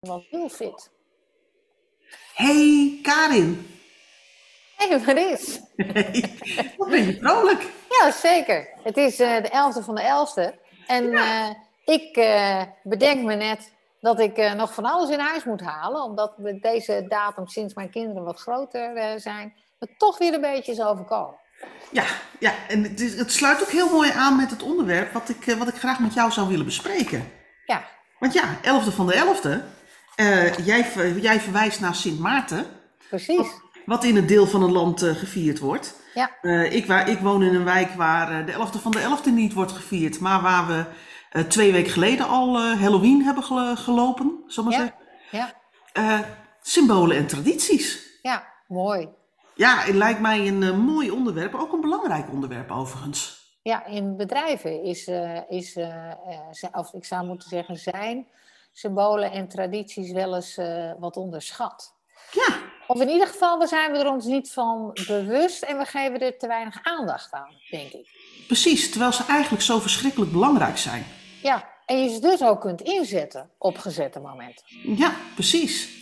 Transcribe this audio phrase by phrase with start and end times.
[0.00, 0.90] wel heel fit.
[2.34, 3.66] Hey Karin.
[4.76, 5.60] Hey, is?
[5.76, 6.36] Hey,
[6.76, 7.66] wat ben je vrolijk?
[7.88, 8.68] Ja, zeker.
[8.82, 10.66] Het is uh, de 11e van de 11e.
[10.86, 11.48] En ja.
[11.48, 16.02] uh, ik uh, bedenk me net dat ik nog van alles in huis moet halen.
[16.02, 20.72] Omdat met deze datum, sinds mijn kinderen wat groter zijn, me toch weer een beetje
[20.72, 21.38] is overkomen.
[21.90, 22.04] Ja,
[22.38, 25.44] ja en het, is, het, sluit ook heel mooi aan met het onderwerp wat ik,
[25.58, 27.32] wat ik graag met jou zou willen bespreken.
[27.66, 27.84] Ja.
[28.18, 29.77] Want ja, 11e van de 11e.
[30.64, 30.86] Jij,
[31.20, 32.66] jij verwijst naar Sint Maarten.
[33.08, 33.46] Precies.
[33.84, 36.00] Wat, in het deel van het land uh, gevierd wordt.
[36.14, 36.30] Ja.
[36.42, 39.52] Uh, ik, waar, ik woon in een wijk waar de 11e van de 11e niet
[39.52, 40.84] wordt gevierd, maar waar we
[41.48, 44.78] twee weken geleden al Halloween hebben gel gelopen, zal maar ja.
[44.78, 45.54] zeggen.
[45.92, 46.24] Ja.
[46.60, 48.18] symbolen en tradities.
[48.22, 49.08] Ja, mooi.
[49.54, 53.46] Ja, het lijkt mij een mooi onderwerp, ook een belangrijk onderwerp overigens.
[53.62, 55.10] Ja, in bedrijven is,
[55.48, 55.78] is
[56.72, 58.26] of ik zou moeten zeggen, zijn
[58.78, 60.60] symbolen en tradities wel eens
[60.98, 61.94] wat onderschat.
[62.32, 62.56] Ja.
[62.86, 66.20] Of in ieder geval, we zijn we er ons niet van bewust en we geven
[66.20, 68.08] er te weinig aandacht aan, denk ik.
[68.46, 71.06] Precies, terwijl ze eigenlijk zo verschrikkelijk belangrijk zijn.
[71.42, 74.64] Ja, en je ze dus ook kunt inzetten op gezette momenten.
[74.96, 75.96] Ja, precies.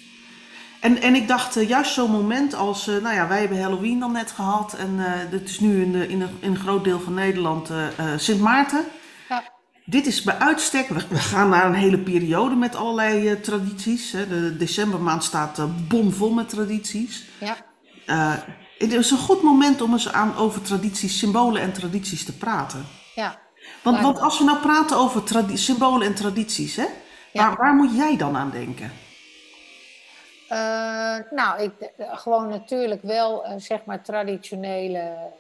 [0.81, 3.99] En, en ik dacht, uh, juist zo'n moment als, uh, nou ja, wij hebben Halloween
[3.99, 6.85] dan net gehad en uh, het is nu in, de, in, een, in een groot
[6.85, 7.71] deel van Nederland
[8.17, 8.85] Sint Maarten.
[9.89, 14.13] Dit is bij uitstek, we, gaan naar een hele periode met allerlei uh, tradities.
[14.13, 14.29] Hè.
[14.29, 17.25] De decembermaand staat uh, bomvol met tradities.
[17.41, 17.57] Ja.
[18.07, 18.35] Uh,
[18.79, 22.87] het is een goed moment om eens aan over tradities, symbolen en tradities te praten.
[23.15, 23.39] Ja.
[23.83, 25.23] Want, want als we nou praten over
[25.55, 26.87] symbolen en tradities, hè,
[27.33, 27.49] Ja.
[27.49, 28.93] waar, waar moet jij dan aan denken?
[31.31, 35.33] Nou, ik, gewoon natuurlijk wel zeg maar traditionele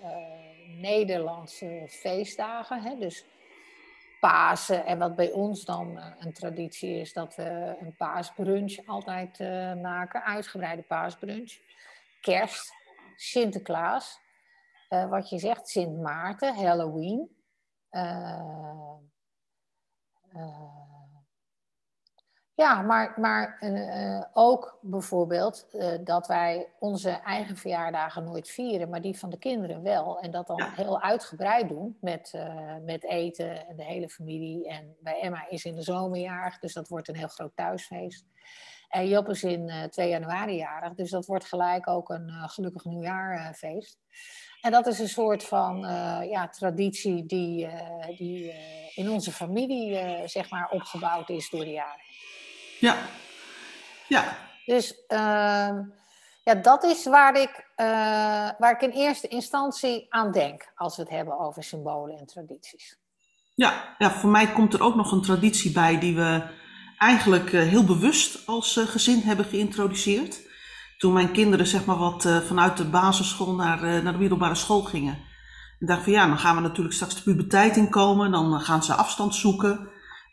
[0.80, 2.82] Nederlandse feestdagen.
[2.82, 2.96] Hè?
[2.98, 3.24] Dus
[4.26, 9.38] Pasen en wat bij ons dan een traditie is dat we een paasbrunch altijd
[9.82, 11.58] maken, uitgebreide paasbrunch.
[12.20, 12.72] Kerst,
[13.16, 14.20] Sinterklaas,
[14.88, 17.36] wat je zegt, Sint Maarten, Halloween.
[22.56, 29.00] Ja, maar, maar uh, ook bijvoorbeeld uh, dat wij onze eigen verjaardagen nooit vieren, maar
[29.00, 30.20] die van de kinderen wel.
[30.20, 30.72] En dat dan Ja.
[30.74, 34.68] heel uitgebreid doen met, uh, met eten en de hele familie.
[34.68, 38.26] En bij Emma is in de zomerjarig, dus dat wordt een heel groot thuisfeest.
[38.88, 43.98] En Job is in 2 januari jarig, dus dat wordt gelijk ook een gelukkig nieuwjaarfeest.
[44.60, 45.78] En dat is een soort van
[46.28, 47.68] ja, traditie die,
[48.16, 48.52] die
[48.94, 52.05] in onze familie zeg maar opgebouwd is door de jaren.
[52.80, 52.96] Ja,
[54.08, 55.78] ja, Dus uh,
[56.42, 57.86] ja, dat is waar ik, uh,
[58.58, 62.98] waar ik in eerste instantie aan denk als we het hebben over symbolen en tradities.
[63.54, 66.42] ja, ja, voor mij komt er ook nog een traditie bij die we
[66.98, 70.44] eigenlijk uh, heel bewust als gezin hebben geïntroduceerd.
[70.98, 75.18] Toen mijn kinderen zeg maar wat vanuit de basisschool naar, naar de middelbare school gingen.
[75.78, 78.94] Ik dacht van ja, dan gaan we natuurlijk straks de puberteit inkomen, dan gaan ze
[78.94, 79.88] afstand zoeken.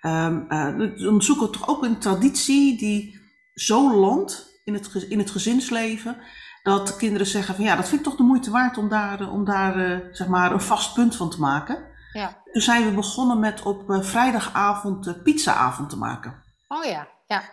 [0.05, 3.19] Um, uh, dan zoeken we toch ook een traditie die
[3.53, 6.17] zo landt in het, in het gezinsleven,
[6.63, 9.45] dat kinderen zeggen van ja, dat vind ik toch de moeite waard om daar, om
[9.45, 11.83] daar uh, zeg maar een vast punt van te maken.
[12.13, 12.41] Ja.
[12.51, 16.43] Toen zijn we begonnen met op uh, vrijdagavond pizzaavond te maken.
[16.67, 17.43] Oh ja, ja.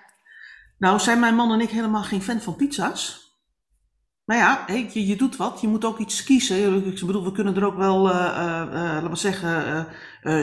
[0.78, 3.29] Nou zijn mijn man en ik helemaal geen fan van pizza's.
[4.30, 5.60] Maar ja, je, je, doet wat.
[5.60, 6.86] Je moet ook iets kiezen.
[6.86, 9.86] Ik bedoel, we kunnen er ook wel, uh, uh, uh, laten we zeggen,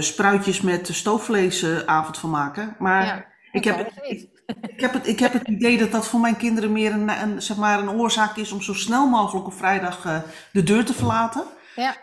[0.03, 2.75] spruitjes met stoofvleesavond van maken.
[2.79, 4.29] Maar ja, ik, heb, het, ik,
[4.61, 7.41] ik, heb het, ik heb het idee dat dat voor mijn kinderen meer een, een,
[7.41, 11.43] zeg maar een oorzaak is om zo snel mogelijk op vrijdag de deur te verlaten.
[11.75, 11.95] Ja.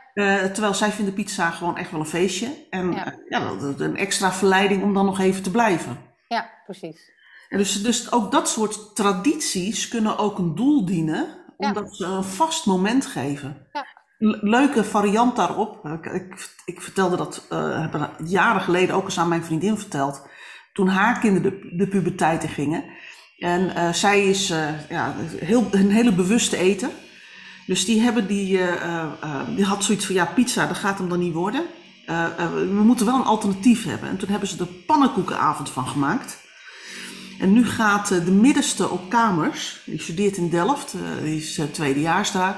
[0.51, 2.67] terwijl zij vinden pizza gewoon echt wel een feestje.
[2.71, 3.15] En ja.
[3.29, 5.99] ja, een extra verleiding om dan nog even te blijven.
[6.29, 7.13] Ja, precies.
[7.49, 12.25] En dus, dus ook dat soort tradities kunnen ook een doel dienen omdat ze een
[12.25, 13.67] vast moment geven.
[13.73, 13.87] Ja.
[14.41, 15.87] Leuke variant daarop.
[15.87, 20.27] Ik, ik, ik vertelde dat uh, jaren geleden ook eens aan mijn vriendin verteld.
[20.73, 22.85] Toen haar kinderen de, de puberteit in gingen.
[23.39, 26.91] En uh, zij is uh, ja, heel, een hele bewuste eten.
[27.67, 28.61] Dus die, hebben die,
[29.57, 31.65] die had zoiets van, ja, pizza, dat gaat hem dan niet worden.
[32.55, 34.09] we moeten wel een alternatief hebben.
[34.09, 36.44] En toen hebben ze er pannenkoekenavond van gemaakt.
[37.45, 42.57] En nu gaat de middenste op kamers, die studeert in Delft, die is tweedejaars daar.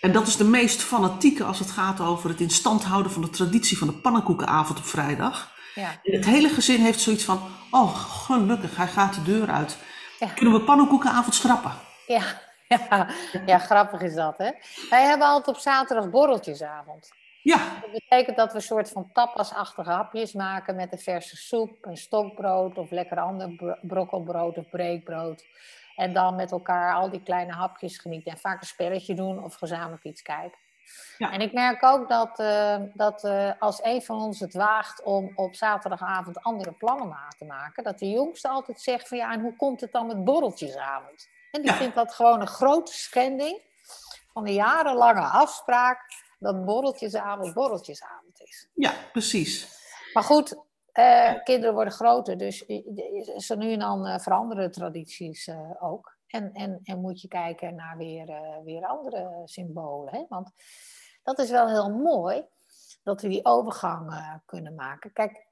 [0.00, 3.22] En dat is de meest fanatieke als het gaat over het in stand houden van
[3.22, 5.52] de traditie van de pannenkoekenavond op vrijdag.
[5.74, 6.00] Ja.
[6.02, 7.40] Het hele gezin heeft zoiets van,
[7.70, 7.94] oh
[8.26, 9.76] gelukkig, hij gaat de deur uit.
[10.18, 10.26] Ja.
[10.26, 11.72] Kunnen we pannenkoekenavond schrappen?
[12.06, 12.22] Ja,
[12.68, 13.08] ja,
[13.46, 14.50] ja, grappig is dat hè.
[14.90, 17.08] Wij hebben altijd op zaterdag borreltjesavond.
[17.46, 17.80] Ja.
[17.80, 21.96] Dat betekent dat we een soort van tapasachtige hapjes maken met een verse soep, een
[21.96, 25.44] stokbrood of lekker ander brokkelbrood of breekbrood.
[25.96, 28.32] En dan met elkaar al die kleine hapjes genieten.
[28.32, 30.58] En vaak een spelletje doen of gezamenlijk iets kijken.
[31.18, 31.32] Ja.
[31.32, 35.32] En ik merk ook dat, uh, dat uh, als een van ons het waagt om
[35.34, 39.56] op zaterdagavond andere plannen te maken, dat de jongste altijd zegt van ja, en hoe
[39.56, 41.28] komt het dan met borreltjesavond?
[41.50, 43.60] En die vindt dat gewoon een grote schending
[44.32, 48.68] van de jarenlange afspraak dat borreltjesavond borreltjesavond is.
[48.74, 49.84] Ja, precies.
[50.12, 50.56] Maar goed,
[50.92, 52.64] uh, kinderen worden groter, dus
[53.36, 55.50] zo nu en dan veranderen tradities
[55.80, 56.16] ook.
[56.26, 58.26] En, en, en moet je kijken naar weer,
[58.64, 60.14] weer andere symbolen.
[60.14, 60.24] Hè?
[60.28, 60.50] Want
[61.22, 62.44] dat is wel heel mooi
[63.02, 65.12] dat we die overgang kunnen maken.
[65.12, 65.46] Kijk,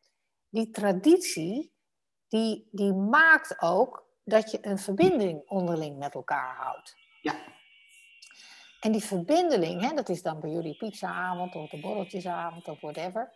[0.48, 1.74] die traditie,
[2.28, 6.94] die, die maakt ook dat je een verbinding onderling met elkaar houdt.
[7.20, 7.34] Ja.
[8.84, 13.32] En die verbinding, hè, dat is dan bij jullie pizzaavond of de borreltjesavond of whatever.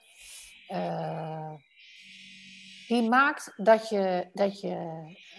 [0.69, 1.53] Uh,
[2.89, 4.77] die maakt dat je, dat je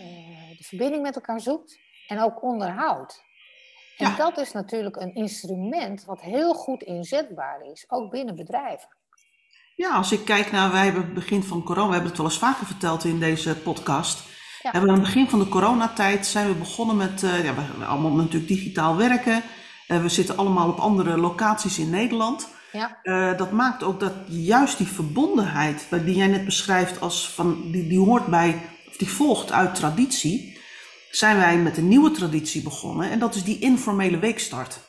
[0.01, 3.23] uh, de verbinding met elkaar zoekt en ook onderhoud.
[3.97, 8.89] En dat is natuurlijk een instrument wat heel goed inzetbaar is, ook binnen bedrijven.
[9.75, 12.29] Ja, als ik kijk naar, wij hebben het begin van corona, we hebben het wel
[12.29, 14.29] eens vaker verteld in deze podcast.
[14.61, 14.71] Ja.
[14.71, 17.85] Hebben we aan het begin van de coronatijd zijn we begonnen met, uh, ja, we
[17.85, 19.43] allemaal natuurlijk digitaal werken.
[19.91, 22.47] Uh, we zitten allemaal op andere locaties in Nederland.
[22.71, 22.99] Ja.
[23.03, 27.87] Uh, dat maakt ook dat juist die verbondenheid, die jij net beschrijft als van, die,
[27.87, 30.57] die hoort bij, of die volgt uit traditie
[31.11, 33.09] zijn wij met een nieuwe traditie begonnen.
[33.09, 34.79] En dat is die informele weekstart.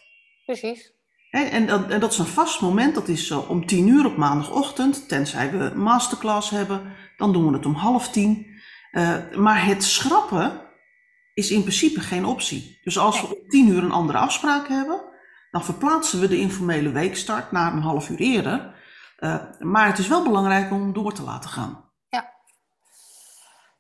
[0.45, 0.93] Precies.
[1.31, 2.95] En dat, en dat is een vast moment.
[2.95, 5.09] Dat is om tien uur op maandagochtend.
[5.09, 6.93] Tenzij we masterclass hebben.
[7.17, 8.47] Dan doen we het om half tien.
[8.93, 10.61] Uh, maar het schrappen
[11.41, 12.79] is in principe geen optie.
[12.85, 15.09] Dus als we om tien uur een andere afspraak hebben.
[15.51, 18.75] Dan verplaatsen we de informele weekstart naar een half uur eerder.
[19.19, 21.85] Uh, maar het is wel belangrijk om door te laten gaan.
[22.09, 22.33] Ja.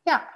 [0.02, 0.28] Ja,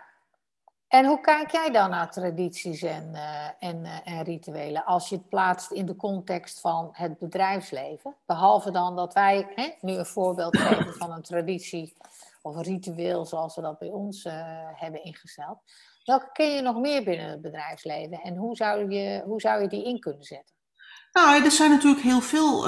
[0.89, 5.17] en hoe kijk jij dan naar tradities en, uh, en, uh, en, rituelen als je
[5.17, 8.17] het plaatst in de context van het bedrijfsleven?
[8.27, 11.97] Behalve dan dat wij hè, nu een voorbeeld geven van een traditie
[12.43, 14.27] of een ritueel zoals we dat bij ons
[14.75, 15.59] hebben ingesteld.
[16.05, 19.69] Welke ken je nog meer binnen het bedrijfsleven en hoe zou je, hoe zou je
[19.69, 20.55] die in kunnen zetten?
[21.13, 22.63] Nou, er zijn natuurlijk heel veel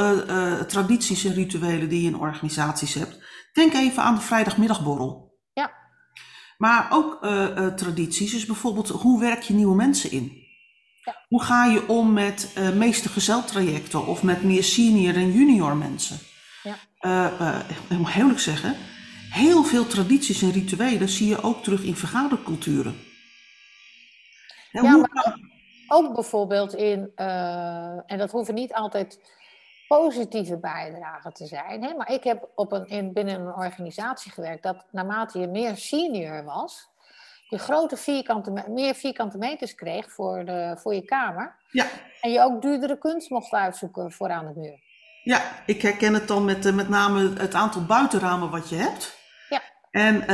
[0.66, 3.18] tradities en rituelen die je in organisaties hebt.
[3.52, 5.26] Denk even aan de vrijdagmiddagborrel.
[6.56, 10.44] Maar ook uh, uh, tradities, dus bijvoorbeeld hoe werk je nieuwe mensen in?
[11.04, 11.24] Ja.
[11.28, 16.18] Hoe ga je om met uh, meestergezeltrajecten of met meer senior en junior mensen?
[16.62, 17.32] Ja.
[17.90, 18.76] ik moet heel eerlijk zeggen,
[19.30, 22.96] heel veel tradities en rituelen zie je ook terug in vergaderculturen.
[24.82, 25.38] Ja, maar
[25.88, 27.12] ook bijvoorbeeld in,
[28.06, 29.18] en dat hoeven niet altijd
[29.88, 31.82] positieve bijdrage te zijn.
[31.82, 31.94] Hè?
[31.94, 36.44] Maar ik heb op een, in, binnen een organisatie gewerkt dat naarmate je meer senior
[36.44, 36.88] was,
[37.48, 41.56] je grote vierkante, meer vierkante meters kreeg voor, de, voor je kamer.
[41.70, 41.86] Ja.
[42.20, 44.84] En je ook duurdere kunst mocht uitzoeken voor aan de muur.
[45.22, 49.15] Ja, ik herken het dan met, met name het aantal buitenramen wat je hebt.
[49.96, 50.26] En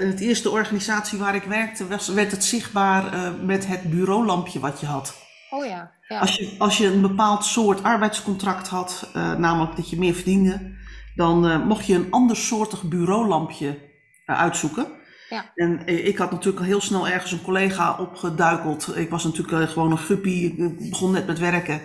[0.00, 4.60] in het eerste organisatie waar ik werkte, was, werd het zichtbaar uh, met het bureaulampje
[4.60, 5.14] wat je had.
[5.50, 5.92] Oh ja.
[6.08, 6.18] ja.
[6.18, 10.76] Als, je, als je een bepaald soort arbeidscontract had, namelijk dat je meer verdiende,
[11.14, 13.78] dan mocht je een andersoortig bureaulampje
[14.26, 14.86] uh, uitzoeken.
[15.28, 15.52] Ja.
[15.54, 18.96] En ik had natuurlijk al heel snel ergens een collega opgeduikeld.
[18.96, 21.80] Ik was natuurlijk gewoon een guppie, ik begon net met werken.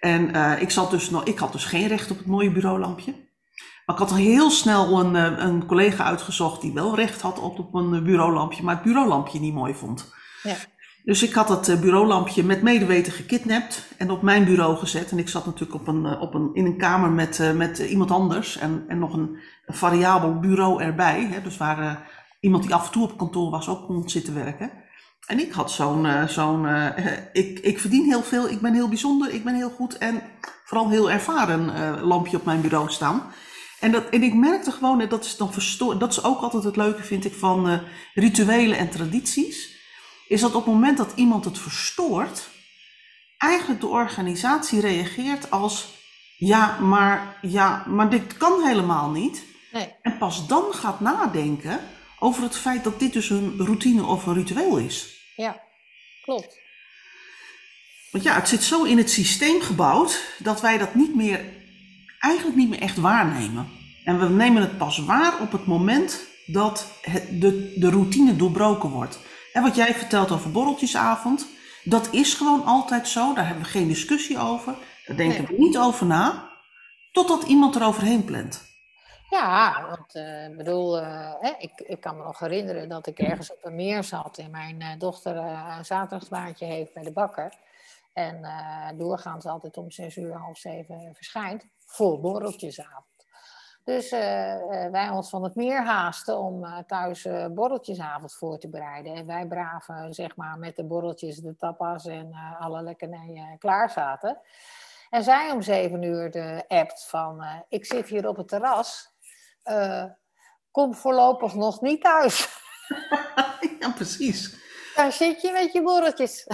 [0.00, 3.14] En ik, zat dus nog, ik had dus geen recht op het mooie bureaulampje.
[3.86, 5.14] Maar ik had al heel snel een,
[5.46, 9.54] een collega uitgezocht die wel recht had op, op een bureaulampje, maar het bureaulampje niet
[9.54, 10.14] mooi vond.
[10.42, 10.54] Ja.
[11.04, 15.10] Dus ik had dat bureaulampje met medeweten gekidnapt en op mijn bureau gezet.
[15.10, 18.58] En ik zat natuurlijk op een, op een, in een kamer met, met iemand anders
[18.58, 21.28] en, en nog een, variabel bureau erbij.
[21.30, 21.92] Hè, dus waar uh,
[22.40, 24.70] iemand die af en toe op kantoor was ook kon zitten werken.
[25.26, 26.86] En ik had zo'n, uh, zo'n uh,
[27.32, 30.22] ik, ik verdien heel veel, ik ben heel bijzonder, ik ben heel goed en
[30.64, 33.22] vooral heel ervaren lampje op mijn bureau staan.
[33.80, 36.76] En, dat, en ik merkte gewoon, dat is dan verstoord, dat is ook altijd het
[36.76, 37.80] leuke vind ik van
[38.14, 39.74] rituelen en tradities
[40.28, 42.48] is dat op het moment dat iemand het verstoort,
[43.38, 45.94] eigenlijk de organisatie reageert als
[46.36, 49.44] ja, maar, ja, maar dit kan helemaal niet.
[49.72, 49.94] Nee.
[50.02, 51.80] En pas dan gaat nadenken
[52.18, 55.24] over het feit dat dit dus een routine of een ritueel is.
[55.36, 55.62] Ja,
[56.22, 56.58] klopt.
[58.10, 61.44] Want ja, het zit zo in het systeem gebouwd dat wij dat niet meer,
[62.18, 63.68] eigenlijk niet meer echt waarnemen.
[64.04, 66.92] En we nemen het pas waar op het moment dat
[67.30, 69.18] de, de routine doorbroken wordt.
[69.52, 71.46] En wat jij vertelt over borreltjesavond,
[71.84, 73.34] dat is gewoon altijd zo.
[73.34, 74.74] Daar hebben we geen discussie over.
[75.06, 75.56] Daar denken nee.
[75.56, 76.50] we niet over na.
[77.12, 78.64] Totdat iemand er overheen plant.
[79.30, 83.18] Ja, want eh, ik bedoel, uh, hè, ik, ik kan me nog herinneren dat ik
[83.18, 87.52] ergens op een meer zat en mijn uh, dochter een zaterdagsbaantje heeft bij de bakker.
[88.16, 88.46] En
[88.96, 93.04] doorgaans altijd om zes uur, half zeven verschijnt, voor borreltjesavond.
[93.84, 94.10] Dus
[94.90, 99.14] wij ons van het meer haasten om thuis borreltjesavond voor te bereiden.
[99.14, 104.40] En wij braven, zeg maar, met de borreltjes, de tapas en alle lekkernijen klaar zaten.
[105.10, 109.16] En zij om zeven uur de appt van, ik zit hier op het terras
[109.66, 110.04] uh,
[110.70, 112.48] kom voorlopig nog niet thuis.
[113.80, 114.64] ja, precies.
[114.94, 116.46] Daar zit je met je borreltjes.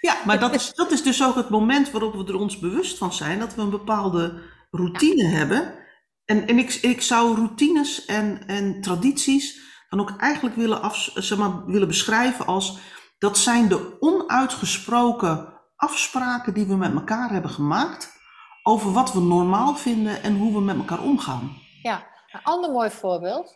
[0.00, 2.98] Ja, maar dat is, dat is dus ook het moment waarop we er ons bewust
[2.98, 5.74] van zijn dat we een bepaalde routine hebben.
[6.24, 11.38] En, en ik, ik zou routines en, en tradities dan ook eigenlijk willen, af, zeg
[11.38, 12.78] maar, willen beschrijven als
[13.18, 18.14] dat zijn de onuitgesproken afspraken die we met elkaar hebben gemaakt
[18.62, 21.56] over wat we normaal vinden en hoe we met elkaar omgaan.
[21.82, 23.54] Ja, een ander mooi voorbeeld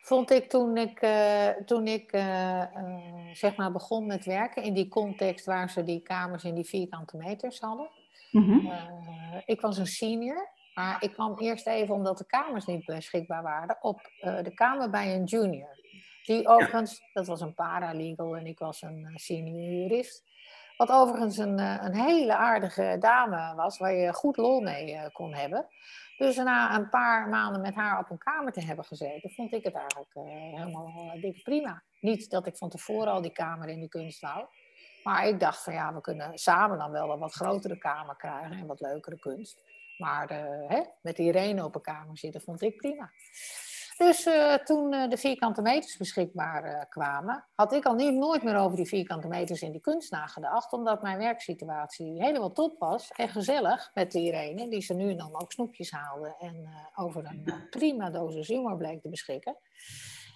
[0.00, 2.96] vond ik toen ik, uh, toen ik uh, uh,
[3.32, 7.16] zeg maar begon met werken in die context waar ze die kamers in die vierkante
[7.16, 7.88] meters hadden.
[8.30, 8.72] Mm -hmm.
[9.44, 13.78] ik was een senior, maar ik kwam eerst even omdat de kamers niet beschikbaar waren
[13.80, 15.78] op de kamer bij een junior.
[16.24, 20.29] Die overigens, dat was een paralegal en ik was een senior jurist.
[20.80, 25.66] Wat overigens een, een hele aardige dame was, waar je goed lol mee kon hebben.
[26.16, 29.64] Dus na een paar maanden met haar op een kamer te hebben gezeten, vond ik
[29.64, 31.82] het eigenlijk uh, helemaal prima.
[32.00, 34.46] Niet dat ik van tevoren al die kamer in de kunst wou.
[35.04, 38.58] Maar ik dacht van ja, we kunnen samen dan wel een wat grotere kamer krijgen
[38.58, 39.62] en wat leukere kunst.
[39.98, 40.28] Maar
[40.68, 43.10] hè, met Irene op een kamer zitten vond ik prima.
[44.06, 48.42] Dus uh, toen uh, de vierkante meters beschikbaar uh, kwamen, had ik al niet, nooit
[48.42, 53.10] meer over die vierkante meters in die kunst nagedacht, omdat mijn werksituatie helemaal top was
[53.10, 57.68] en gezellig met Irene, die ze nu en dan ook snoepjes haalde en over een
[57.70, 59.56] prima dosis humor bleek te beschikken.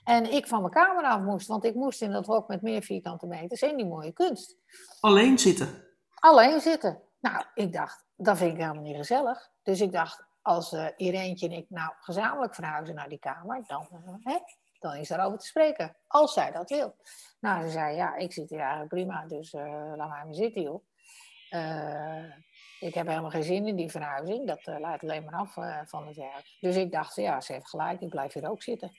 [0.04, 2.82] En ik van mijn kamer af moest, want ik moest in dat hok met meer
[2.82, 4.56] vierkante meters in die mooie kunst.
[5.00, 5.84] Alleen zitten?
[6.14, 7.02] Alleen zitten.
[7.20, 9.50] Nou, ik dacht, dat vind ik helemaal niet gezellig.
[9.62, 10.84] Dus ik dacht, als uh,
[11.42, 14.38] en ik nou gezamenlijk verhuizen naar die kamer, dan, uh, hè,
[14.78, 15.96] dan is over te spreken.
[16.06, 16.96] Als zij dat wil.
[17.40, 20.62] Nou, ze zei, ja, ik zit hier eigenlijk prima, dus uh, laat mij maar zitten,
[20.62, 20.84] joh.
[22.80, 24.46] ik heb helemaal geen zin in die verhuizing.
[24.46, 25.52] Dat leidt alleen maar af
[25.88, 26.56] van het werk.
[26.60, 28.92] Dus ik dacht, ja, ze heeft gelijk, ik blijf hier ook zitten.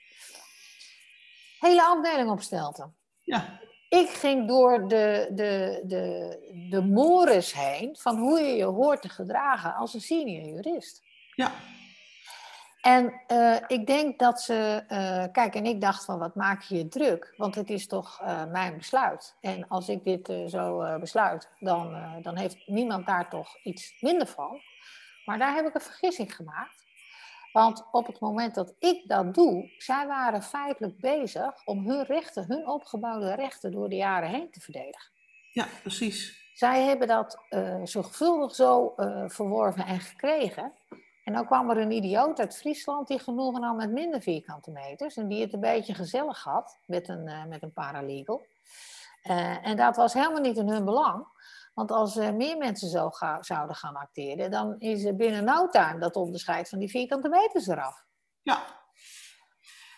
[1.59, 2.95] Hele afdeling opstelten.
[3.21, 3.59] Ja.
[3.89, 6.37] Ik ging door de, de, de,
[6.69, 11.04] de mores heen van hoe je je hoort te gedragen als een senior jurist.
[11.35, 11.51] Ja.
[12.81, 16.77] En uh, ik denk dat ze, uh, kijk, en ik dacht van wat maak je
[16.77, 17.33] je druk?
[17.37, 19.35] Want het is toch uh, mijn besluit.
[19.41, 24.61] En als ik dit zo besluit, dan, dan heeft niemand daar toch iets minder van.
[25.25, 26.83] Maar daar heb ik een vergissing gemaakt.
[27.51, 32.45] Want op het moment dat ik dat doe, zij waren feitelijk bezig om hun rechten,
[32.47, 35.11] hun opgebouwde rechten door de jaren heen te verdedigen.
[35.51, 36.49] Ja, precies.
[36.53, 37.37] Zij hebben dat
[37.83, 38.93] zorgvuldig zo
[39.27, 40.73] verworven en gekregen.
[41.25, 45.17] En dan kwam er een idioot uit Friesland die genoegen nam met minder vierkante meters.
[45.17, 48.45] En die het een beetje gezellig had met een, uh, met een paralegal.
[49.23, 51.27] Uh, en dat was helemaal niet in hun belang.
[51.73, 55.69] Want als uh, meer mensen zo ga, zouden gaan acteren, dan is er binnen no
[55.69, 58.05] time dat onderscheid van die vierkante meters eraf.
[58.41, 58.63] Ja.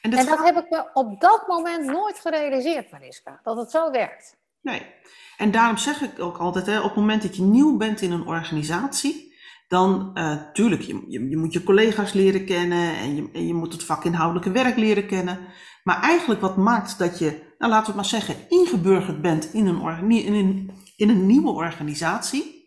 [0.01, 3.72] En dat, en dat heb ik me op dat moment nooit gerealiseerd, Mariska, dat het
[3.72, 4.38] zo werkt.
[4.62, 4.93] Nee.
[5.38, 8.12] En daarom zeg ik ook altijd, hè, op het moment dat je nieuw bent in
[8.12, 9.26] een organisatie,
[9.68, 13.54] dan uh, tuurlijk, je, je, je, moet je collega's leren kennen en je, en je
[13.54, 15.40] moet het vakinhoudelijke werk leren kennen.
[15.84, 19.68] Maar eigenlijk wat maakt dat je, nou laten we het maar zeggen, ingeburgerd bent in
[19.68, 22.58] een, in een, in een nieuwe organisatie,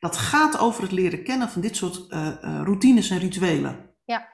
[0.00, 3.90] dat gaat over het leren kennen van dit soort uh, uh, routines en rituelen.
[4.04, 4.28] Ja.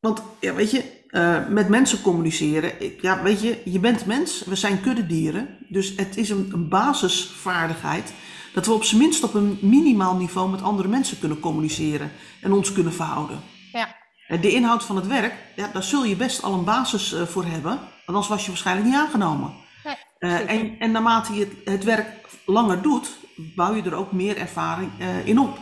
[0.00, 4.44] Want, ja, weet je, uh, met mensen communiceren, ik, ja, weet je, je bent mens,
[4.44, 8.12] we zijn kuddedieren, dus het is een, een basisvaardigheid
[8.52, 12.52] dat we op zijn minst op een minimaal niveau met andere mensen kunnen communiceren en
[12.52, 13.40] ons kunnen verhouden.
[13.72, 13.96] Ja.
[14.40, 17.44] De inhoud van het werk, ja, daar zul je best al een basis uh, voor
[17.44, 19.52] hebben, want anders was je waarschijnlijk niet aangenomen.
[19.84, 22.08] Nee, uh, en, en naarmate je het, het, werk
[22.46, 25.58] langer doet, bouw je er ook meer ervaring uh, in op.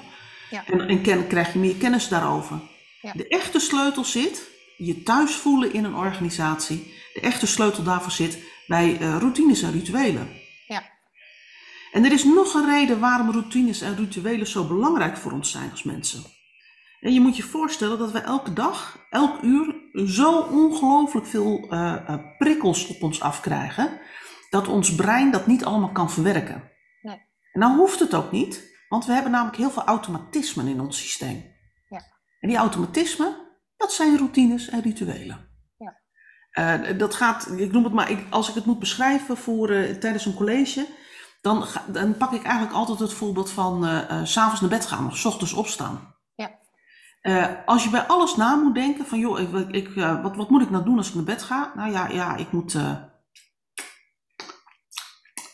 [0.50, 0.64] Ja.
[0.66, 2.60] En, en ken, krijg je meer kennis daarover.
[3.02, 3.12] Ja.
[3.12, 4.42] De echte sleutel zit,
[4.76, 6.94] je thuis voelen in een organisatie.
[7.14, 10.28] De echte sleutel daarvoor zit bij routines en rituelen.
[11.92, 15.70] En er is nog een reden waarom routines en rituelen zo belangrijk voor ons zijn
[15.70, 16.22] als mensen.
[17.00, 19.74] En je moet je voorstellen dat we elke dag, elk uur,
[20.06, 24.00] zo ongelooflijk veel uh, uh, prikkels op ons afkrijgen,
[24.50, 26.70] dat ons brein dat niet allemaal kan verwerken.
[27.02, 27.16] Nee.
[27.52, 30.98] En nou hoeft het ook niet, want we hebben namelijk heel veel automatismen in ons
[30.98, 31.56] systeem.
[32.40, 33.36] En die automatismen,
[33.76, 35.48] dat zijn routines en rituelen.
[35.78, 36.00] Ja.
[36.50, 39.94] Eh, dat gaat, ik noem het maar, ik, als ik het moet beschrijven voor, eh,
[39.94, 40.86] tijdens een college,
[41.40, 44.70] dan, ga- dan pak ik eigenlijk altijd het voorbeeld van eh, eh, 's s'avonds naar
[44.70, 46.14] bed gaan of 's ochtends opstaan.
[46.34, 46.50] Ja.
[47.20, 50.50] Eh, als je bij alles na moet denken van, joh, ik, ik, eh, wat, wat
[50.50, 51.72] moet ik nou doen als ik naar bed ga?
[51.74, 52.92] Nou ja, ja ik moet eh,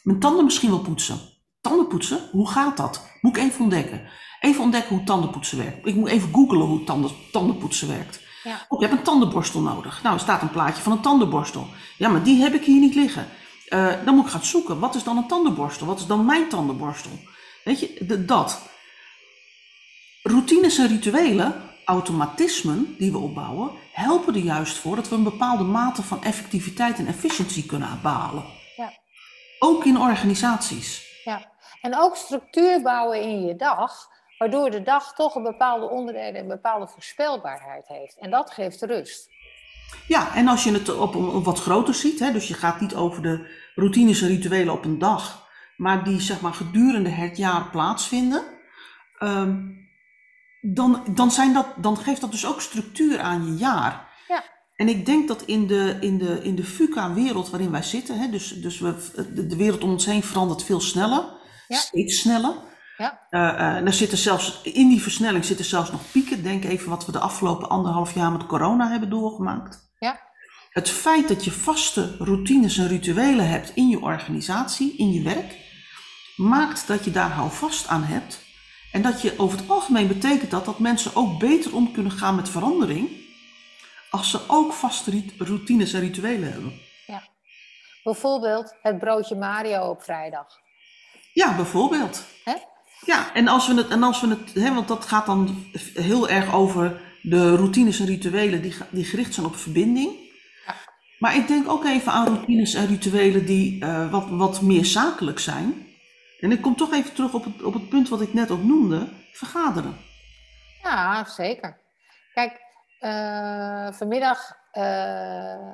[0.02, 1.18] mijn tanden misschien wel poetsen.
[1.60, 3.06] Tanden poetsen, hoe gaat dat?
[3.20, 4.08] Moet ik even ontdekken.
[4.40, 5.86] Even ontdekken hoe tandenpoetsen werkt.
[5.86, 8.20] Ik moet even googlen hoe tanden, tandenpoetsen werkt.
[8.42, 8.66] Ja.
[8.68, 10.02] Oh, ik heb een tandenborstel nodig.
[10.02, 11.66] Nou, er staat een plaatje van een tandenborstel.
[11.98, 13.26] Ja, maar die heb ik hier niet liggen.
[13.74, 14.78] Eh, dan moet ik gaan zoeken.
[14.78, 15.86] Wat is dan een tandenborstel?
[15.86, 17.10] Wat is dan mijn tandenborstel?
[17.64, 18.60] Weet je, de- dat.
[20.22, 21.54] Routines en rituelen,
[21.84, 26.98] automatismen die we opbouwen, helpen er juist voor dat we een bepaalde mate van effectiviteit
[26.98, 28.44] en efficiëntie kunnen behalen.
[28.76, 28.92] Ja.
[29.58, 31.20] Ook in organisaties.
[31.24, 36.34] Ja, en ook structuur bouwen in je dag, waardoor de dag toch een bepaalde onderdelen
[36.34, 38.18] en een bepaalde voorspelbaarheid heeft.
[38.18, 39.28] En dat geeft rust.
[40.08, 42.80] Ja, en als je het op een, op wat groter ziet, hè, dus je gaat
[42.80, 47.36] niet over de routines en rituelen op een dag, maar die zeg maar gedurende het
[47.36, 48.42] jaar plaatsvinden,
[49.18, 49.56] ehm,
[50.60, 54.08] dan, dan, zijn dat, dan geeft dat dus ook structuur aan je jaar.
[54.28, 54.44] Ja.
[54.76, 58.30] En ik denk dat in de, in de, in de VUCA-wereld waarin wij zitten, hè,
[58.30, 58.94] dus, dus we,
[59.34, 61.24] de, wereld om ons heen verandert veel sneller,
[61.68, 61.76] Ja.
[61.76, 62.54] steeds sneller.
[62.96, 63.26] Ja.
[63.30, 66.42] Eh, eh, er zitten zelfs, in die versnelling zitten zelfs nog pieken.
[66.42, 69.83] Denk even wat we de afgelopen anderhalf jaar met corona hebben doorgemaakt.
[70.74, 70.80] Ja.
[70.80, 75.56] Het feit dat je vaste routines en rituelen hebt in je organisatie, in je werk,
[76.36, 78.42] maakt dat je daar houvast aan hebt.
[78.92, 82.34] En dat je over het algemeen betekent dat dat mensen ook beter om kunnen gaan
[82.34, 83.08] met verandering,
[84.10, 86.82] als ze ook vaste routines en rituelen hebben.
[88.04, 90.46] Bijvoorbeeld het broodje Mario op vrijdag.
[91.32, 92.24] Ja, bijvoorbeeld.
[92.44, 92.54] Hè?
[93.04, 96.28] Ja, en als we het, en als we het hè, want dat gaat dan heel
[96.28, 100.23] erg over de routines en rituelen die, die gericht zijn op verbinding.
[101.18, 105.38] Maar ik denk ook even aan routines en rituelen die eh, wat, wat meer zakelijk
[105.38, 105.86] zijn.
[106.40, 108.62] En ik kom toch even terug op het, op het punt wat ik net ook
[108.62, 109.96] noemde, vergaderen.
[110.82, 111.78] Ja, zeker.
[112.34, 112.60] Kijk,
[112.98, 115.70] eh, vanmiddag eh,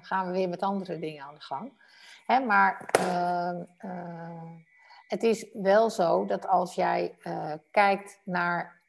[0.00, 1.72] gaan we weer met andere dingen aan de gang.
[2.26, 2.90] Hè, maar
[5.08, 7.14] het is wel zo dat als jij
[7.70, 8.80] kijkt naar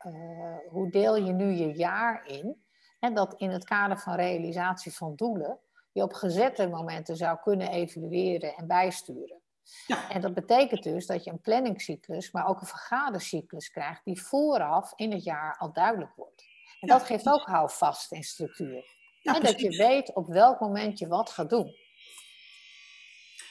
[0.70, 2.64] hoe deel je nu je jaar in,
[3.00, 5.60] hè, dat in het kader van realisatie van doelen
[5.92, 9.42] je op gezette momenten zou kunnen evalueren en bijsturen.
[9.88, 10.10] Ja.
[10.10, 14.94] En dat betekent dus dat je een planningscyclus, maar ook een vergadercyclus krijgt die vooraf
[14.96, 16.42] in het jaar al duidelijk wordt.
[16.80, 18.86] En Ja, dat geeft ook houvast en structuur.
[19.22, 21.76] Ja, en dat je weet op welk moment je wat gaat doen.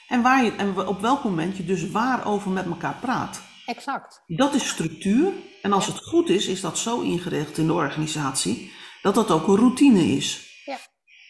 [0.08, 3.42] En, waar je, en op welk moment je dus waarover met elkaar praat.
[3.66, 4.22] Exact.
[4.26, 5.32] Dat is structuur.
[5.62, 5.92] En als Ja.
[5.92, 10.02] het goed is, is dat zo ingericht in de organisatie dat dat ook een routine
[10.02, 10.46] is.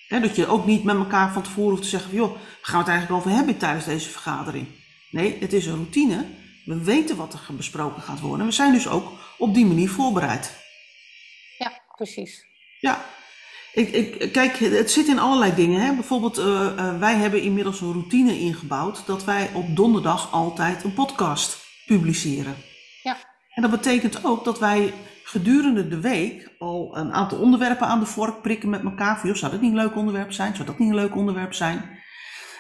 [0.08, 0.20] Ja.
[0.20, 2.78] Dat je ook niet met elkaar van tevoren hoeft te zeggen: van, joh, gaan we
[2.78, 4.66] het eigenlijk over hebben tijdens deze vergadering?
[5.10, 6.26] Nee, het is een routine.
[6.64, 8.40] We weten wat er besproken gaat worden.
[8.40, 10.52] En we zijn dus ook op die manier voorbereid.
[11.58, 12.46] Ja, precies.
[12.80, 13.04] Ja,
[13.72, 15.80] ik, ik, kijk, het zit in allerlei dingen.
[15.80, 15.94] Hè?
[15.94, 20.94] Bijvoorbeeld, eh, eh, wij hebben inmiddels een routine ingebouwd dat wij op donderdag altijd een
[20.94, 22.56] podcast publiceren.
[23.02, 23.16] Ja.
[23.54, 24.92] En dat betekent ook dat wij
[25.28, 29.18] gedurende de week al een aantal onderwerpen aan de vork prikken met elkaar.
[29.18, 30.54] Van, joh, zou dat niet een leuk onderwerp zijn?
[30.54, 31.98] Zou dat niet een leuk onderwerp zijn?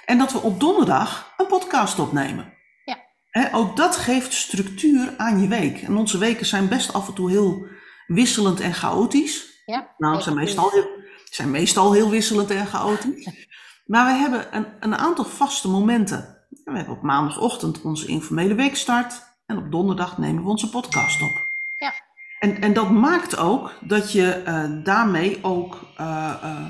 [0.04, 2.52] En dat we op donderdag een podcast opnemen.
[2.84, 2.96] Ja.
[3.30, 5.82] Hè, ook dat geeft structuur aan je week.
[5.82, 7.66] En onze weken zijn best af en toe heel
[8.06, 9.62] wisselend en chaotisch.
[9.66, 10.88] Ja, Nou, ze zijn meestal heel,
[11.24, 13.30] zijn meestal heel wisselend en chaotisch.
[13.86, 16.46] Maar we hebben een, een aantal vaste momenten.
[16.64, 19.22] We hebben op maandagochtend onze informele weekstart.
[19.46, 21.46] En op donderdag nemen we onze podcast op.
[21.78, 21.92] Ja.
[22.38, 25.78] En, en dat maakt ook dat je eh, daarmee ook...
[25.96, 26.64] eh, eh,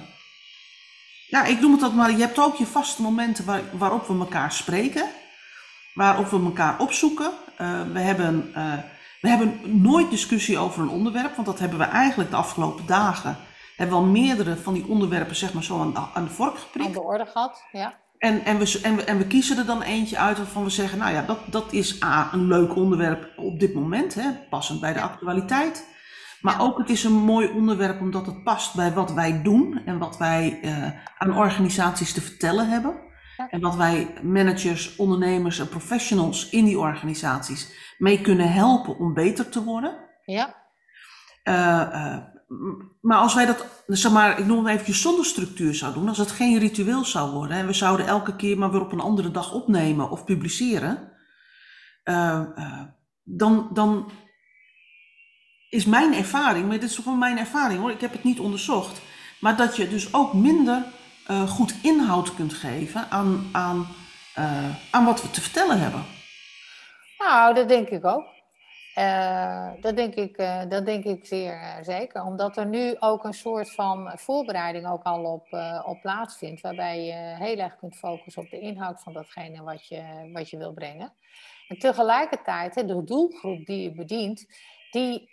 [1.27, 2.11] ja, ik noem het dat maar.
[2.11, 5.09] Je hebt ook je vaste momenten waar, waarop we elkaar spreken.
[5.95, 7.31] Waarop we elkaar opzoeken.
[7.93, 8.53] We hebben...
[9.21, 13.37] we hebben nooit discussie over een onderwerp, want dat hebben we eigenlijk de afgelopen dagen.
[13.77, 16.55] Hebben we al meerdere van die onderwerpen zeg maar zo aan de, aan de vork
[16.55, 16.93] aan geprikt.
[16.95, 17.65] de orde gehad.
[17.73, 20.71] Ja, En, en, we, en, we, en we kiezen er dan eentje uit waarvan we
[20.71, 24.81] zeggen, nou ja, dat, dat is A, een leuk onderwerp op dit moment, hè, passend
[24.81, 25.97] bij de actualiteit.
[26.41, 29.99] Maar ook het is een mooi onderwerp omdat het past bij wat wij doen en
[29.99, 33.07] wat wij eh, aan organisaties te vertellen hebben.
[33.51, 39.49] En wat wij managers, ondernemers en professionals in die organisaties mee kunnen helpen om beter
[39.49, 39.99] te worden.
[40.25, 40.55] ja,
[41.43, 42.19] Eh, eh,
[43.01, 46.19] maar als wij dat, zeg maar, ik noem het even zonder structuur zou doen, als
[46.19, 49.31] het geen ritueel zou worden en we zouden elke keer maar weer op een andere
[49.31, 51.13] dag opnemen of publiceren,
[52.03, 52.83] eh, eh,
[53.23, 54.11] dan, dan,
[55.69, 59.01] is mijn ervaring, maar dit is gewoon mijn ervaring hoor, ik heb het niet onderzocht,
[59.41, 60.85] maar dat je dus ook minder
[61.31, 63.87] uh, goed inhoud kunt geven aan, aan,
[64.91, 66.05] aan wat we te vertellen hebben.
[67.19, 68.38] Nou, dat denk ik ook.
[68.99, 72.23] Uh, dat, denk ik, uh, dat denk ik zeer uh, zeker.
[72.23, 75.47] Omdat er nu ook een soort van voorbereiding ook al op,
[75.85, 76.61] op plaatsvindt.
[76.61, 80.57] Waarbij je heel erg kunt focussen op de inhoud van datgene wat je, wat je
[80.57, 81.13] wil brengen.
[81.69, 84.47] En tegelijkertijd, hè, de doelgroep die je bedient,
[84.91, 85.31] die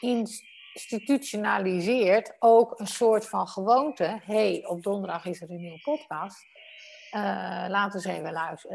[0.00, 4.20] institutionaliseert ook een soort van gewoonte.
[4.24, 6.46] hey, op donderdag is er een nieuwe podcast.
[7.68, 8.32] laten we eens even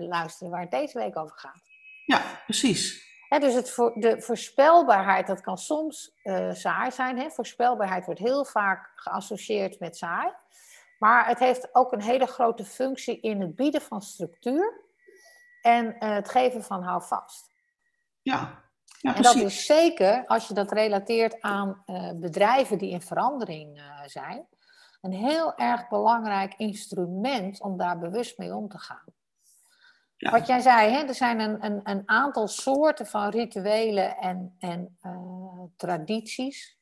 [0.08, 1.62] luisteren waar het deze week over gaat.
[2.06, 7.18] Ja, precies dus het voor, de voorspelbaarheid, dat kan soms uh, saai zijn.
[7.20, 7.30] Hè?
[7.30, 10.32] Voorspelbaarheid wordt heel vaak geassocieerd met saai.
[11.00, 14.82] Maar het heeft ook een hele grote functie in het bieden van structuur
[15.62, 17.52] en uh, het geven van houvast.
[18.22, 18.64] Ja.
[19.00, 23.82] ja en dat is zeker, als je dat relateert aan uh, bedrijven die in verandering
[24.06, 24.48] zijn,
[25.02, 29.14] een heel erg belangrijk instrument om daar bewust mee om te gaan.
[30.32, 34.98] Wat jij zei, hè, er zijn een, een, een aantal soorten van rituelen en, en
[35.02, 36.78] uh, tradities,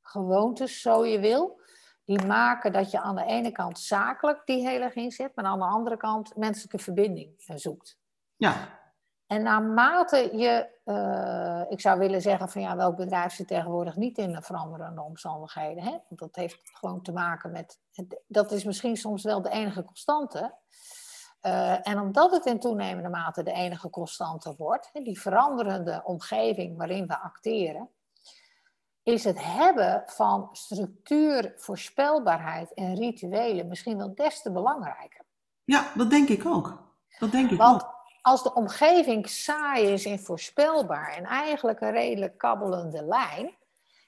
[0.00, 1.60] gewoontes, zo je wil,
[2.04, 5.44] die maken dat je aan de ene kant zakelijk die heel erg in zit, maar
[5.44, 7.98] aan de andere kant menselijke verbinding eh, zoekt.
[8.36, 8.78] Ja.
[9.26, 14.18] En naarmate je, uh, ik zou willen zeggen van ja, welk bedrijf zit tegenwoordig niet
[14.18, 15.82] in de veranderende omstandigheden.
[15.82, 15.90] Hè?
[15.90, 17.80] Want dat heeft gewoon te maken met,
[18.26, 20.54] dat is misschien soms wel de enige constante.
[21.42, 27.06] Uh, en omdat het in toenemende mate de enige constante wordt, die veranderende omgeving waarin
[27.06, 27.90] we acteren,
[29.02, 35.24] is het hebben van structuur, voorspelbaarheid en rituelen misschien wel des te belangrijker.
[35.64, 36.94] Ja, dat denk ik ook.
[37.18, 37.94] Dat denk ik Want ook.
[38.22, 43.54] als de omgeving saai is en voorspelbaar en eigenlijk een redelijk kabbelende lijn,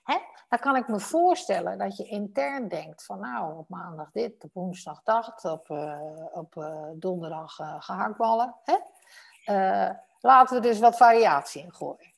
[0.02, 4.44] hè, dan kan ik me voorstellen dat je intern denkt van nou, op maandag dit,
[4.44, 6.00] op woensdag dat, op, uh,
[6.32, 8.54] op uh, donderdag uh, gehaktballen.
[10.20, 12.12] Laten we dus wat variatie in gooien.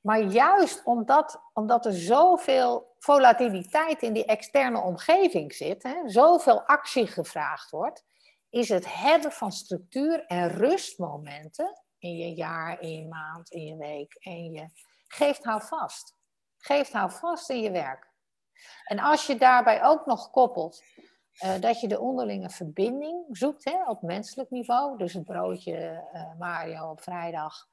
[0.00, 7.06] Maar juist omdat, omdat er zoveel volatiliteit in die externe omgeving zit, hè, zoveel actie
[7.06, 8.04] gevraagd wordt,
[8.50, 13.76] is het hebben van structuur en rustmomenten in je jaar, in je maand, in je
[13.76, 14.68] week, en je
[15.06, 16.17] geeft houvast.
[16.58, 18.06] Geeft houvast in je werk.
[18.84, 20.82] En als je daarbij ook nog koppelt
[21.44, 24.98] uh, dat je de onderlinge verbinding zoekt hè, op menselijk niveau.
[24.98, 27.66] Dus het broodje uh, Mario op vrijdag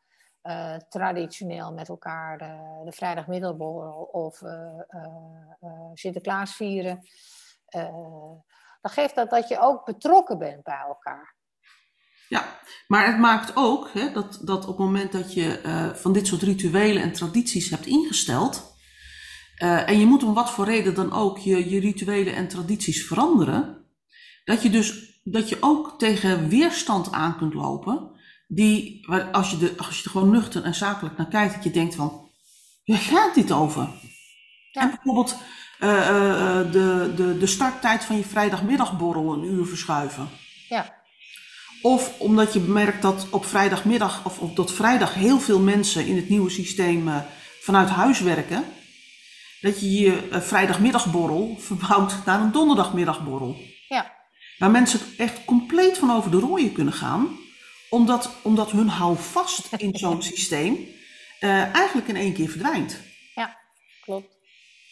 [0.43, 4.41] uh, traditioneel met elkaar de, de vrijdagmiddelborrel of
[5.93, 7.07] Sinterklaas vieren.
[8.81, 11.35] dan geeft dat dat je ook betrokken bent bij elkaar.
[12.27, 12.43] Ja,
[12.87, 16.41] maar het maakt ook hè, dat, dat op het moment dat je van dit soort
[16.41, 18.74] rituelen en tradities hebt ingesteld,
[19.63, 23.05] uh, en je moet om wat voor reden dan ook je, je rituelen en tradities
[23.07, 23.77] veranderen.
[24.45, 28.11] Dat je dus dat je ook tegen weerstand aan kunt lopen.
[28.47, 31.71] Die, als je, de, als je er gewoon nuchter en zakelijk naar kijkt, dat je
[31.71, 32.29] denkt van,
[32.85, 33.89] waar gaat dit over?
[34.71, 34.81] Ja.
[34.81, 35.37] En bijvoorbeeld
[35.79, 40.29] uh, uh, de, de, de starttijd van je vrijdagmiddagborrel een uur verschuiven.
[40.69, 41.03] Ja.
[41.81, 46.15] Of omdat je merkt dat op vrijdagmiddag of op dat vrijdag heel veel mensen in
[46.15, 47.09] het nieuwe systeem
[47.61, 48.63] vanuit huis werken
[49.65, 53.55] dat je je uh, vrijdagmiddagborrel verbouwt naar een donderdagmiddagborrel.
[53.87, 54.13] Ja.
[54.57, 57.37] Waar mensen echt compleet van over de rooien kunnen gaan,
[57.89, 60.73] omdat, omdat hun houvast in zo'n systeem
[61.39, 62.99] uh, eigenlijk in één keer verdwijnt.
[63.35, 63.57] Ja,
[64.01, 64.33] klopt.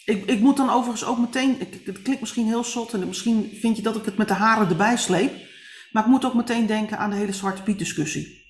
[0.05, 3.75] Ik, ik moet dan overigens ook meteen, het klinkt misschien heel zot en misschien vind
[3.75, 5.33] je dat ik het met de haren erbij sleep,
[5.91, 8.41] maar ik moet ook meteen denken aan de hele Zwarte Piet discussie.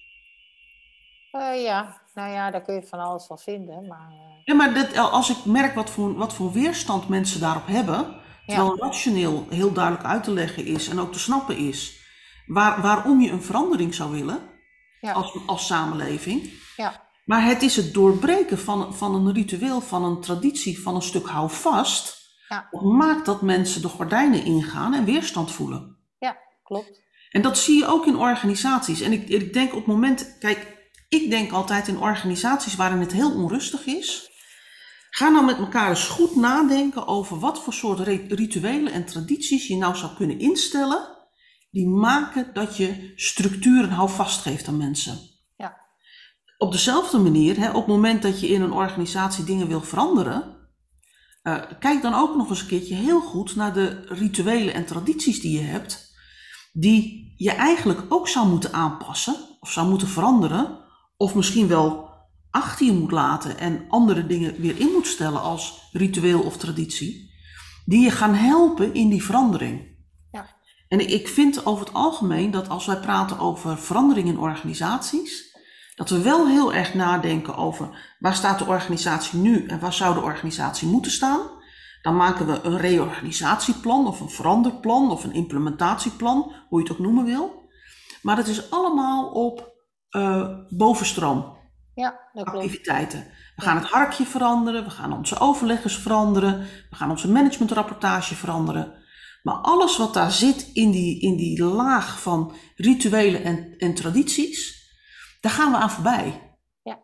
[1.31, 3.87] Uh, ja, nou ja, daar kun je van alles van vinden.
[3.87, 4.41] Maar, uh...
[4.43, 8.75] Ja, maar dit, als ik merk wat voor, wat voor weerstand mensen daarop hebben, terwijl
[8.75, 8.85] ja.
[8.85, 12.01] rationeel heel duidelijk uit te leggen is en ook te snappen is
[12.45, 14.39] waar, waarom je een verandering zou willen
[14.99, 15.11] ja.
[15.11, 16.51] als, als samenleving.
[16.75, 17.11] Ja.
[17.25, 21.27] Maar het is het doorbreken van, van een ritueel, van een traditie, van een stuk
[21.27, 22.67] houvast, ja.
[22.81, 25.97] maakt dat mensen de gordijnen ingaan en weerstand voelen.
[26.19, 27.01] Ja, klopt.
[27.29, 29.01] En dat zie je ook in organisaties.
[29.01, 30.72] En ik, ik denk op het moment, kijk,
[31.13, 34.31] ik denk altijd in organisaties waarin het heel onrustig is.
[35.09, 37.99] Ga nou met elkaar eens goed nadenken over wat voor soort
[38.29, 41.07] rituelen en tradities je nou zou kunnen instellen.
[41.71, 45.19] Die maken dat je structuur en houvast geeft aan mensen.
[45.55, 45.81] Ja.
[46.57, 50.61] Op dezelfde manier, hè, op het moment dat je in een organisatie dingen wil veranderen.
[51.43, 55.41] Uh, kijk dan ook nog eens een keertje heel goed naar de rituelen en tradities
[55.41, 56.11] die je hebt.
[56.71, 60.82] Die je eigenlijk ook zou moeten aanpassen of zou moeten veranderen
[61.23, 62.09] of misschien wel
[62.51, 67.31] achter je moet laten en andere dingen weer in moet stellen als ritueel of traditie,
[67.85, 69.97] die je gaan helpen in die verandering.
[70.31, 70.45] Ja.
[70.87, 75.57] En ik vind over het algemeen dat als wij praten over verandering in organisaties,
[75.95, 80.13] dat we wel heel erg nadenken over waar staat de organisatie nu en waar zou
[80.13, 81.41] de organisatie moeten staan.
[82.01, 87.03] Dan maken we een reorganisatieplan of een veranderplan of een implementatieplan, hoe je het ook
[87.03, 87.69] noemen wil.
[88.21, 89.72] Maar het is allemaal op
[90.15, 91.57] uh, bovenstroom
[91.95, 92.57] ja, dat klopt.
[92.57, 93.27] activiteiten.
[93.55, 99.01] We gaan het harkje veranderen, we gaan onze overleggers veranderen, we gaan onze managementrapportage veranderen.
[99.43, 104.91] Maar alles wat daar zit in die, in die laag van rituelen en, en tradities,
[105.41, 106.57] daar gaan we aan voorbij.
[106.83, 106.99] Ja.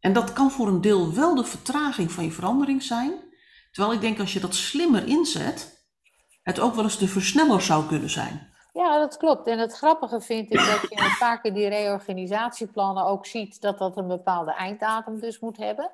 [0.00, 3.12] En dat kan voor een deel wel de vertraging van je verandering zijn.
[3.70, 5.86] Terwijl ik denk als je dat slimmer inzet,
[6.42, 8.56] het ook wel eens de versneller zou kunnen zijn.
[8.78, 9.46] Ja, dat klopt.
[9.46, 13.96] En het grappige vind ik dat je vaak in die reorganisatieplannen ook ziet dat dat
[13.96, 15.90] een bepaalde einddatum dus moet hebben.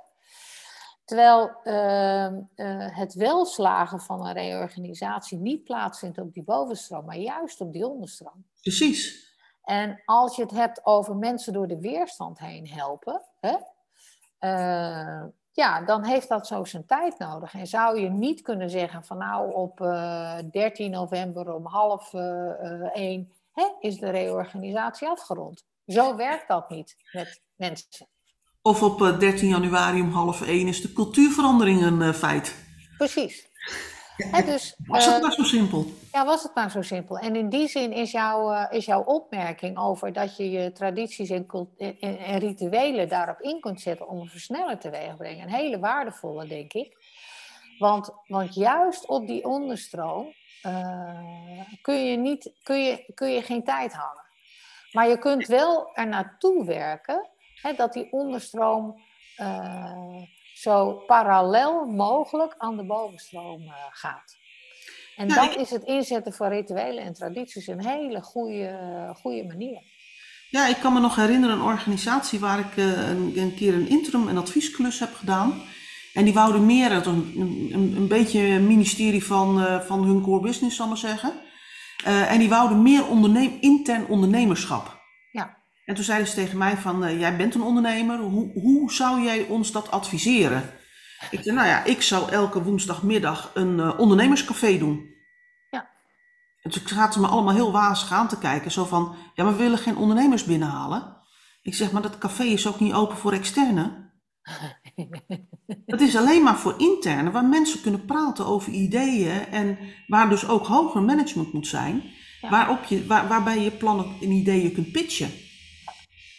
[1.05, 7.61] Terwijl uh, uh, het welslagen van een reorganisatie niet plaatsvindt op die bovenstroom, maar juist
[7.61, 8.47] op die onderstroom.
[8.61, 9.33] Precies.
[9.62, 13.57] En als je het hebt over mensen door de weerstand heen helpen, hè,
[14.40, 17.55] uh, ja, dan heeft dat zo zijn tijd nodig.
[17.55, 22.12] En zou je niet kunnen zeggen van nou op uh, eh, 13 november om half
[22.12, 25.64] uh, één hè, is de reorganisatie afgerond.
[25.87, 28.07] Zo werkt dat niet met mensen.
[28.62, 32.55] Of op 13 januari om half één is de cultuurverandering een feit.
[32.97, 33.49] Precies.
[34.16, 35.87] Dus, was het maar zo simpel?
[36.12, 37.18] Ja, was het maar zo simpel.
[37.18, 41.31] En in die zin is, jouw uh, is jouw opmerking over dat je je tradities
[41.31, 41.46] en,
[41.79, 45.79] en, en, rituelen daarop in kunt zetten om een versneller teweeg te brengen, een hele
[45.79, 46.96] waardevolle, denk ik.
[47.79, 50.33] Want, want juist op die onderstroom
[50.66, 54.24] uh, kun, je niet, kun, je, kun je geen tijd hangen.
[54.92, 57.29] Maar je kunt wel er naartoe werken
[57.62, 59.03] hè, dat die onderstroom
[59.40, 60.22] uh,
[60.64, 64.37] zo parallel mogelijk aan de bovenstroom gaat.
[65.16, 68.79] En ja, dan is het inzetten van rituelen en tradities een hele goede,
[69.20, 69.83] goede manier.
[70.50, 73.88] Ja, ik kan me nog herinneren een organisatie waar ik uh, een, een, keer een
[73.88, 75.62] interim en adviesklus heb gedaan.
[76.12, 77.33] En die wouden meer, een,
[77.72, 81.33] een, een beetje ministerie van, uh, van hun core business, zal ik maar zeggen.
[82.05, 84.94] En die wouden meer onderneem, intern ondernemerschap.
[85.85, 89.47] En toen zeiden ze tegen mij van, jij bent een ondernemer, hoe, hoe zou jij
[89.47, 90.70] ons dat adviseren?
[91.31, 95.12] Ik zei, nou ja, ik zou elke woensdagmiddag een uh, ondernemerscafé doen.
[95.70, 95.90] Ja.
[96.62, 98.70] En toen zaten ze me allemaal heel wazig aan te kijken.
[98.70, 101.16] Zo van, ja, maar we willen geen ondernemers binnenhalen.
[101.62, 104.12] Ik zeg, maar dat café is ook niet open voor externe.
[105.87, 110.49] Het is alleen maar voor interne, waar mensen kunnen praten over ideeën en waar dus
[110.49, 112.03] ook hoger management moet zijn,
[112.40, 112.51] ja.
[112.51, 115.31] waarop je, waar, waarbij je plannen en ideeën kunt pitchen.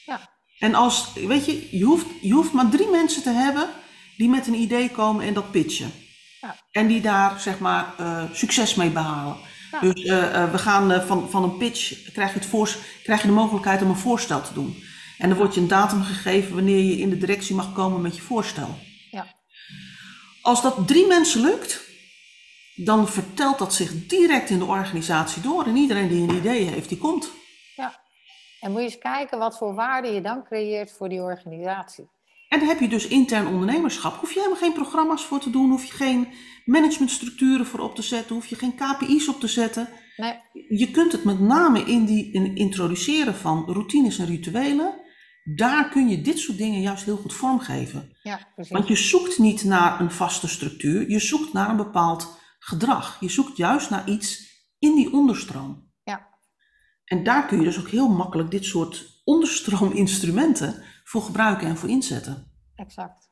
[0.06, 0.30] Ja.
[0.60, 3.70] En als, weet je, je hoeft, je hoeft maar drie mensen te hebben
[4.18, 5.92] die met een idee komen en dat pitchen.
[6.42, 6.56] Ja.
[6.72, 9.38] En die daar zeg maar uh, succes mee behalen.
[9.72, 9.80] Ja.
[9.80, 13.28] Dus uh, uh, we gaan van, van een pitch, krijg je, het voor, krijg je
[13.28, 14.84] de mogelijkheid om een voorstel te doen.
[15.18, 18.16] En dan wordt je een datum gegeven wanneer je in de directie mag komen met
[18.16, 18.80] je voorstel.
[19.12, 19.36] Ja.
[20.42, 21.82] Als dat drie mensen lukt,
[22.76, 25.66] dan vertelt dat zich direct in de organisatie door.
[25.66, 27.30] En iedereen die een idee heeft, die komt.
[28.60, 32.10] En moet je eens kijken wat voor waarde je dan creëert voor die organisatie.
[32.50, 34.16] En dan heb je dus intern ondernemerschap.
[34.20, 36.28] Hoef je helemaal geen programma's voor te doen, hoef je geen
[36.66, 39.90] managementstructuren voor op te zetten, hoef je geen KPI's op te zetten.
[40.18, 40.40] Nee.
[40.80, 45.04] Je kunt het met name in die in introduceren van routines en rituelen.
[45.56, 48.18] Daar kun je dit soort dingen juist heel goed vormgeven.
[48.24, 48.74] Ja, precies.
[48.74, 53.18] Want je zoekt niet naar een vaste structuur, je zoekt naar een bepaald gedrag.
[53.20, 55.85] Je zoekt juist naar iets in die onderstroom.
[57.06, 61.90] En daar kun je dus ook heel makkelijk dit soort onderstroominstrumenten voor gebruiken en voor
[61.90, 62.52] inzetten.
[62.76, 63.30] Exact.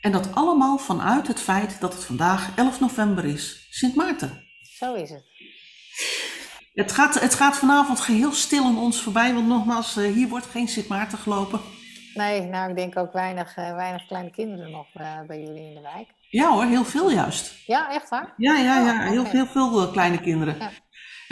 [0.00, 4.44] En dat allemaal vanuit het feit dat het vandaag 11 november is, Sint Maarten.
[4.62, 5.24] Zo is het.
[6.74, 10.46] Het gaat, het gaat vanavond geheel stil aan ons voorbij, want nogmaals, eh, hier wordt
[10.46, 11.60] geen Sint Maarten gelopen.
[12.14, 15.74] Nee, nou ik denk ook weinig, uh, weinig kleine kinderen nog uh, bij jullie in
[15.74, 16.08] de wijk.
[16.28, 17.66] Ja hoor, heel veel juist.
[17.66, 18.34] Ja, echt waar?
[18.36, 20.58] Ja, ja, ja, oh, heel, veel kleine kinderen.
[20.58, 20.70] Ja.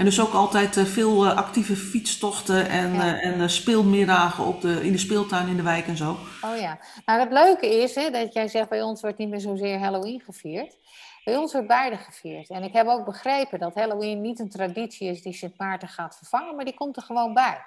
[0.00, 3.22] En dus ook altijd uh, veel uh, actieve fietstochten en, ja.
[3.22, 6.16] uh, en speelmiddagen op de, in de speeltuin in de wijk en zo.
[6.40, 6.78] Oh ja.
[7.04, 10.20] Nou, het leuke is hè, dat jij zegt bij ons wordt niet meer zozeer Halloween
[10.20, 10.76] gevierd.
[11.24, 12.48] Bij ons wordt beide gevierd.
[12.50, 16.16] En ik heb ook begrepen dat Halloween niet een traditie is die Sint Maarten gaat
[16.16, 17.58] vervangen, maar die komt er gewoon bij.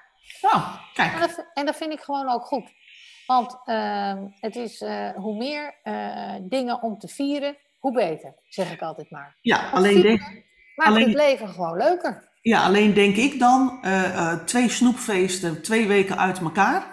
[0.41, 1.13] Nou, kijk.
[1.13, 2.71] En dat, en dat vind ik gewoon ook goed.
[3.27, 4.79] Want ehm, het is
[5.15, 5.75] hoe meer
[6.41, 9.35] dingen om te vieren, hoe beter, zeg ik altijd maar.
[9.41, 10.42] Ja, alleen denk
[10.75, 12.31] Maakt alleen, het leven gewoon leuker.
[12.41, 16.83] Ja, alleen denk ik dan, uh, uh, twee snoepfeesten, twee weken uit elkaar.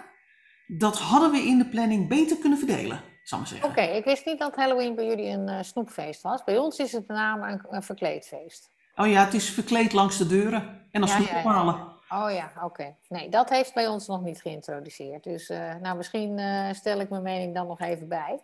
[0.67, 3.69] dat hadden we in de planning beter kunnen verdelen, zal ik maar zeggen.
[3.69, 6.43] Oké, ik wist niet dat Halloween bij jullie een eh, snoepfeest was.
[6.43, 8.69] Bij ons is het met name een, een verkleedfeest.
[8.95, 11.39] Oh ja, het is verkleed langs de deuren en dan Ja, snoep ja, ja.
[11.39, 11.75] ophalen.
[12.09, 12.95] Oh ja, oké.
[13.07, 15.23] Nee, dat heeft bij ons nog niet geïntroduceerd.
[15.23, 15.47] Dus
[15.81, 16.39] nou, misschien
[16.75, 18.39] stel ik mijn mening dan nog even bij.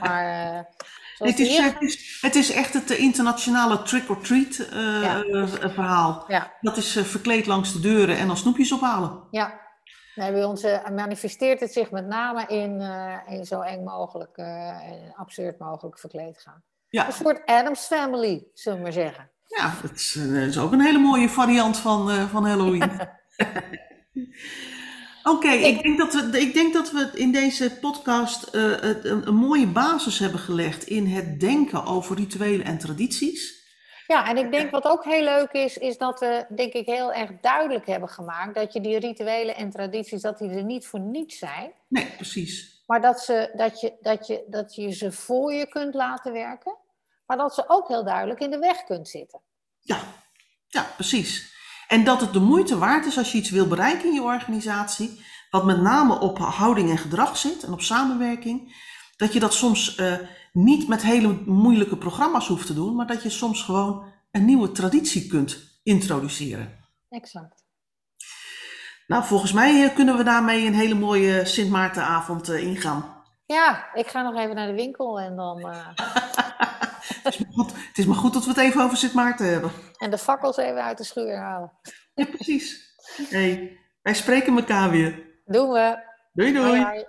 [0.00, 0.60] Maar eh,
[1.28, 1.62] Het is, hier...
[1.64, 5.48] het, is, het is echt het eh, internationale trick-or-treat eh, Ja.
[5.68, 6.24] verhaal.
[6.28, 9.22] Ja, Dat is verkleed langs de deuren en dan snoepjes ophalen.
[9.30, 9.60] ja.
[10.14, 10.62] Nee, bij ons
[10.94, 12.80] manifesteert het zich met name in,
[13.36, 16.62] in zo eng mogelijk en absurd mogelijk verkleed gaan.
[16.88, 19.30] Ja, Een soort Adams Family, zullen we maar zeggen.
[19.46, 22.90] ja dat is, dat is ook een hele mooie variant van, van Halloween.
[25.22, 29.34] Oké, ik, denk dat we, ik denk dat we in deze podcast eh, een, een
[29.34, 33.60] mooie basis hebben gelegd in het denken over rituelen en tradities.
[34.06, 37.12] Ja, en ik denk wat ook heel leuk is, is dat we denk ik heel
[37.12, 41.00] erg duidelijk hebben gemaakt dat je die rituelen en tradities, dat die er niet voor
[41.00, 41.72] niets zijn.
[41.88, 42.82] Nee, precies.
[42.86, 46.76] Maar dat, ze, dat, je, dat, je, dat je ze voor je kunt laten werken.
[47.26, 49.40] Maar dat ze ook heel duidelijk in de weg kunt zitten.
[49.80, 50.00] Ja,
[50.66, 51.51] ja, precies.
[51.92, 55.20] En dat het de moeite waard is als je iets wil bereiken in je organisatie,
[55.50, 58.74] wat met name op houding en gedrag zit en op samenwerking,
[59.16, 60.14] dat je dat soms eh,
[60.52, 64.72] niet met hele moeilijke programma's hoeft te doen, maar dat je soms gewoon een nieuwe
[64.72, 66.78] traditie kunt introduceren.
[67.08, 67.64] Exact.
[69.06, 73.22] Nou, volgens mij eh, kunnen we daarmee een hele mooie Sint Maartenavond eh, ingaan.
[73.46, 75.60] Ja, ik ga nog even naar de winkel en dan.
[75.60, 75.86] eh,
[77.22, 79.46] Het is, maar goed, het is maar goed dat we het even over Sint Maarten
[79.46, 79.70] hebben.
[79.98, 81.72] en de fakkels even uit de schuur halen.
[82.14, 82.94] Ja, precies.
[83.28, 85.22] Hey, wij spreken elkaar weer.
[85.44, 85.96] Doen we.
[86.32, 86.82] Doei doei.
[86.82, 87.04] Hoi.